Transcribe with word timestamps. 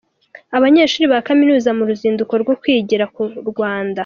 Abanyeshuri 0.57 1.05
ba 1.11 1.19
Kaminuza 1.27 1.69
mu 1.77 1.83
ruzinduko 1.89 2.33
rwo 2.43 2.53
kwigira 2.61 3.05
ku 3.13 3.23
Rwanda 3.49 3.99